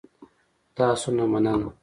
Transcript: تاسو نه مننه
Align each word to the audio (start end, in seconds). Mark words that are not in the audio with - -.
تاسو 0.75 1.07
نه 1.17 1.25
مننه 1.31 1.69